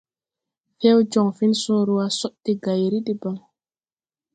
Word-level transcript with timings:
Few 0.79 0.97
joŋ 1.11 1.27
fen 1.37 1.53
soorè 1.61 1.93
wa 1.99 2.05
sod 2.19 2.33
de 2.43 2.51
gayri 2.63 2.99
deban. 3.07 3.37